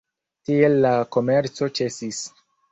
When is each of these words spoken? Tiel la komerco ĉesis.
Tiel 0.49 0.77
la 0.85 0.95
komerco 1.17 1.71
ĉesis. 1.81 2.27